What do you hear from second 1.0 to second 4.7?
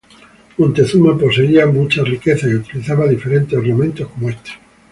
poseía muchas riquezas y utilizaba diferentes ornamentos como este.